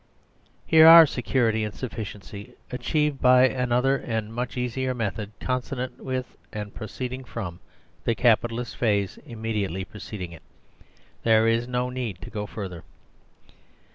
[0.65, 6.35] Here are security and sufficiency achieved by an other and much easier method, consonant with
[6.51, 7.59] and proceeding from
[8.03, 10.41] the Capitalist phase immediately preceding it:
[11.21, 12.83] there is no need to go further.